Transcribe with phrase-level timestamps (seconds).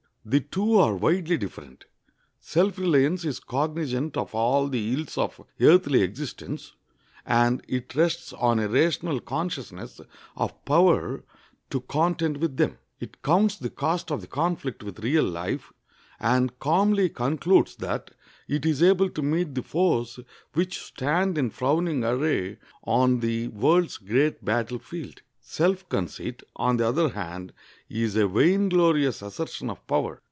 [0.23, 1.85] The two are widely different.
[2.39, 6.73] Self reliance is cognizant of all the ills of earthly existence,
[7.25, 9.99] and it rests on a rational consciousness
[10.37, 11.23] of power
[11.71, 12.77] to contend with them.
[12.99, 15.73] It counts the cost of the conflict with real life,
[16.19, 18.11] and calmly concludes that
[18.47, 20.19] it is able to meet the foes
[20.53, 25.23] which stand in frowning array on the world's great battle field.
[25.43, 27.51] Self conceit, on the other hand,
[27.89, 30.19] is a vainglorious assertion of power.